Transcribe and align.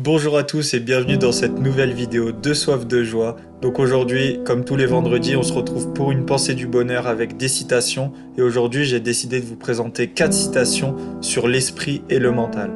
Bonjour 0.00 0.38
à 0.38 0.42
tous 0.42 0.72
et 0.72 0.80
bienvenue 0.80 1.18
dans 1.18 1.32
cette 1.32 1.58
nouvelle 1.58 1.92
vidéo 1.92 2.32
de 2.32 2.54
Soif 2.54 2.86
de 2.86 3.02
Joie. 3.02 3.36
Donc 3.60 3.78
aujourd'hui, 3.78 4.40
comme 4.42 4.64
tous 4.64 4.74
les 4.74 4.86
vendredis, 4.86 5.36
on 5.36 5.42
se 5.42 5.52
retrouve 5.52 5.92
pour 5.92 6.12
une 6.12 6.24
pensée 6.24 6.54
du 6.54 6.66
bonheur 6.66 7.06
avec 7.06 7.36
des 7.36 7.46
citations. 7.46 8.10
Et 8.38 8.42
aujourd'hui, 8.42 8.86
j'ai 8.86 9.00
décidé 9.00 9.38
de 9.38 9.44
vous 9.44 9.56
présenter 9.56 10.08
quatre 10.08 10.32
citations 10.32 10.96
sur 11.20 11.46
l'esprit 11.46 12.04
et 12.08 12.18
le 12.18 12.30
mental. 12.30 12.70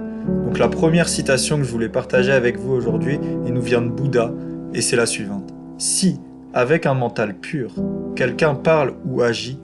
Donc 0.44 0.58
la 0.58 0.68
première 0.68 1.08
citation 1.08 1.56
que 1.56 1.64
je 1.64 1.71
voulais 1.71 1.88
partager 1.88 2.32
avec 2.32 2.58
vous 2.58 2.74
aujourd'hui, 2.74 3.19
elle 3.46 3.54
nous 3.54 3.62
vient 3.62 3.80
de 3.80 3.88
Bouddha 3.88 4.30
et 4.74 4.83
c'est 4.83 4.96
la 4.96 5.06
suivante. 5.06 5.54
Si, 5.78 6.21
avec 6.53 6.85
un 6.85 6.92
mental 6.92 7.35
pur, 7.35 7.72
quelqu'un 8.14 8.54
parle 8.54 8.92
ou 9.06 9.22
agit, 9.22 9.58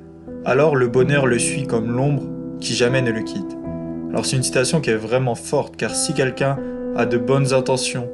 alors 0.47 0.75
le 0.75 0.89
bonheur 0.89 1.27
le 1.27 1.39
suit 1.39 1.67
comme 1.67 1.95
l'ombre 1.95 2.23
qui 2.61 2.75
jamais 2.75 3.03
ne 3.03 3.11
le 3.11 3.21
quitte. 3.21 3.59
Alors 4.09 4.25
c'est 4.25 4.37
une 4.37 4.43
citation 4.43 4.81
qui 4.81 4.89
est 4.89 4.97
vraiment 4.97 5.35
forte 5.35 5.77
car 5.77 5.95
si 5.95 6.15
quelqu'un 6.15 6.59
a 6.97 7.07
de 7.07 7.17
bonnes 7.17 7.55
intentions 7.55 8.09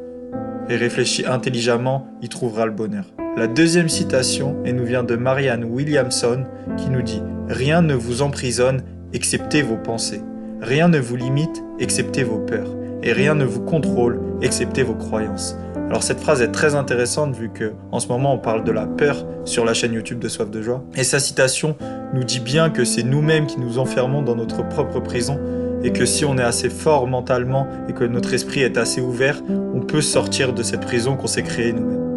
et 0.68 0.76
réfléchit 0.76 1.26
intelligemment, 1.26 2.06
il 2.22 2.28
trouvera 2.28 2.66
le 2.66 2.72
bonheur. 2.72 3.04
La 3.36 3.46
deuxième 3.46 3.88
citation, 3.88 4.56
et 4.64 4.72
nous 4.72 4.84
vient 4.84 5.02
de 5.02 5.16
Marianne 5.16 5.64
Williamson, 5.64 6.44
qui 6.76 6.90
nous 6.90 7.02
dit 7.02 7.22
Rien 7.48 7.82
ne 7.82 7.94
vous 7.94 8.22
emprisonne 8.22 8.82
excepté 9.12 9.62
vos 9.62 9.76
pensées. 9.76 10.22
Rien 10.60 10.88
ne 10.88 10.98
vous 10.98 11.16
limite 11.16 11.64
excepté 11.78 12.22
vos 12.22 12.38
peurs. 12.38 12.68
Et 13.02 13.12
rien 13.12 13.34
ne 13.34 13.44
vous 13.44 13.60
contrôle 13.60 14.20
excepté 14.42 14.82
vos 14.82 14.94
croyances. 14.94 15.56
Alors 15.88 16.02
cette 16.02 16.20
phrase 16.20 16.42
est 16.42 16.52
très 16.52 16.74
intéressante 16.74 17.34
vu 17.34 17.48
que 17.48 17.72
en 17.92 18.00
ce 18.00 18.08
moment 18.08 18.34
on 18.34 18.38
parle 18.38 18.64
de 18.64 18.72
la 18.72 18.86
peur 18.86 19.24
sur 19.44 19.64
la 19.64 19.72
chaîne 19.72 19.94
YouTube 19.94 20.18
de 20.18 20.28
Soif 20.28 20.50
de 20.50 20.60
Joie. 20.60 20.84
Et 20.94 21.04
sa 21.04 21.18
citation 21.18 21.76
nous 22.12 22.24
dit 22.24 22.40
bien 22.40 22.68
que 22.68 22.84
c'est 22.84 23.04
nous-mêmes 23.04 23.46
qui 23.46 23.58
nous 23.58 23.78
enfermons 23.78 24.20
dans 24.20 24.36
notre 24.36 24.68
propre 24.68 25.00
prison 25.00 25.38
et 25.82 25.92
que 25.92 26.04
si 26.04 26.24
on 26.24 26.38
est 26.38 26.42
assez 26.42 26.70
fort 26.70 27.06
mentalement 27.06 27.66
et 27.88 27.92
que 27.92 28.04
notre 28.04 28.34
esprit 28.34 28.60
est 28.60 28.76
assez 28.76 29.00
ouvert, 29.00 29.40
on 29.48 29.80
peut 29.80 30.00
sortir 30.00 30.52
de 30.52 30.62
cette 30.62 30.80
prison 30.80 31.16
qu'on 31.16 31.26
s'est 31.26 31.42
créée 31.42 31.72
nous-mêmes. 31.72 32.08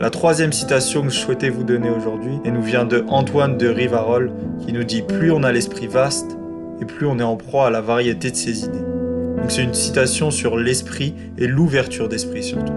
La 0.00 0.10
troisième 0.10 0.52
citation 0.52 1.02
que 1.02 1.08
je 1.08 1.18
souhaitais 1.18 1.48
vous 1.48 1.64
donner 1.64 1.90
aujourd'hui, 1.90 2.38
elle 2.44 2.52
nous 2.52 2.62
vient 2.62 2.84
de 2.84 3.04
Antoine 3.08 3.58
de 3.58 3.66
Rivarol, 3.66 4.30
qui 4.64 4.72
nous 4.72 4.84
dit 4.84 5.02
Plus 5.02 5.32
on 5.32 5.42
a 5.42 5.50
l'esprit 5.50 5.88
vaste, 5.88 6.38
et 6.80 6.84
plus 6.84 7.06
on 7.06 7.18
est 7.18 7.24
en 7.24 7.36
proie 7.36 7.66
à 7.66 7.70
la 7.70 7.80
variété 7.80 8.30
de 8.30 8.36
ses 8.36 8.64
idées. 8.64 8.78
Donc 9.36 9.50
c'est 9.50 9.64
une 9.64 9.74
citation 9.74 10.30
sur 10.30 10.56
l'esprit 10.56 11.14
et 11.36 11.48
l'ouverture 11.48 12.08
d'esprit 12.08 12.44
surtout. 12.44 12.72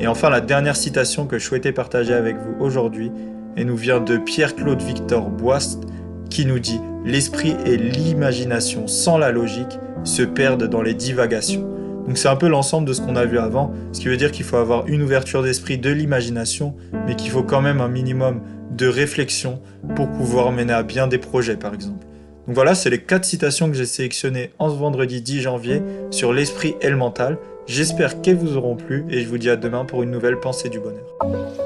Et 0.00 0.08
enfin 0.08 0.28
la 0.28 0.40
dernière 0.40 0.76
citation 0.76 1.26
que 1.26 1.38
je 1.38 1.44
souhaitais 1.44 1.72
partager 1.72 2.14
avec 2.14 2.36
vous 2.36 2.64
aujourd'hui, 2.64 3.12
elle 3.56 3.66
nous 3.66 3.76
vient 3.76 4.00
de 4.00 4.18
Pierre-Claude 4.18 4.82
Victor 4.82 5.30
Boist, 5.30 5.84
qui 6.30 6.46
nous 6.46 6.58
dit 6.58 6.80
l'esprit 7.06 7.56
et 7.64 7.76
l'imagination 7.76 8.88
sans 8.88 9.16
la 9.16 9.30
logique 9.30 9.78
se 10.04 10.22
perdent 10.22 10.68
dans 10.68 10.82
les 10.82 10.92
divagations. 10.92 11.62
Donc 12.06 12.18
c'est 12.18 12.28
un 12.28 12.36
peu 12.36 12.48
l'ensemble 12.48 12.86
de 12.86 12.92
ce 12.92 13.00
qu'on 13.00 13.16
a 13.16 13.24
vu 13.24 13.38
avant, 13.38 13.72
ce 13.92 14.00
qui 14.00 14.08
veut 14.08 14.16
dire 14.16 14.30
qu'il 14.30 14.44
faut 14.44 14.56
avoir 14.56 14.86
une 14.86 15.02
ouverture 15.02 15.42
d'esprit, 15.42 15.78
de 15.78 15.90
l'imagination, 15.90 16.74
mais 17.06 17.16
qu'il 17.16 17.30
faut 17.30 17.42
quand 17.42 17.62
même 17.62 17.80
un 17.80 17.88
minimum 17.88 18.42
de 18.72 18.86
réflexion 18.86 19.60
pour 19.94 20.08
pouvoir 20.10 20.52
mener 20.52 20.72
à 20.72 20.82
bien 20.82 21.06
des 21.06 21.18
projets 21.18 21.56
par 21.56 21.74
exemple. 21.74 22.06
Donc 22.46 22.54
voilà, 22.54 22.74
c'est 22.74 22.90
les 22.90 23.00
quatre 23.00 23.24
citations 23.24 23.68
que 23.68 23.74
j'ai 23.74 23.86
sélectionnées 23.86 24.50
en 24.58 24.68
ce 24.68 24.76
vendredi 24.76 25.20
10 25.20 25.40
janvier 25.40 25.82
sur 26.10 26.32
l'esprit 26.32 26.74
et 26.80 26.90
le 26.90 26.96
mental. 26.96 27.38
J'espère 27.66 28.20
qu'elles 28.20 28.36
vous 28.36 28.56
auront 28.56 28.76
plu 28.76 29.04
et 29.10 29.22
je 29.22 29.28
vous 29.28 29.38
dis 29.38 29.50
à 29.50 29.56
demain 29.56 29.84
pour 29.84 30.04
une 30.04 30.10
nouvelle 30.10 30.38
pensée 30.38 30.68
du 30.68 30.78
bonheur. 30.78 31.65